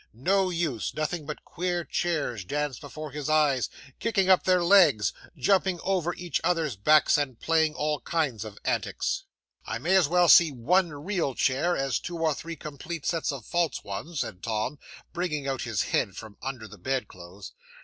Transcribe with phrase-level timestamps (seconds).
[0.13, 3.69] No use; nothing but queer chairs danced before his eyes,
[3.99, 9.25] kicking up their legs, jumping over each other's backs, and playing all kinds of antics.
[9.67, 13.45] "'I may as well see one real chair, as two or three complete sets of
[13.45, 14.79] false ones," said Tom,
[15.13, 17.53] bringing out his head from under the bedclothes.